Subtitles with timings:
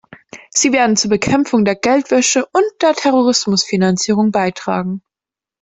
[0.49, 5.03] Sie werden zur Bekämpfung der Geldwäsche und der Terrorismusfinanzierung beitragen.